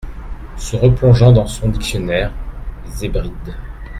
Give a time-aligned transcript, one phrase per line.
[0.57, 2.33] Se replongeant dans son dictionnaire.
[2.87, 3.53] «Z’Hébrides…